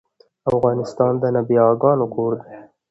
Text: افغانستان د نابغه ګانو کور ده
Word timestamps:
افغانستان 0.51 1.13
د 1.21 1.23
نابغه 1.35 1.73
ګانو 1.81 2.05
کور 2.15 2.31
ده 2.41 2.47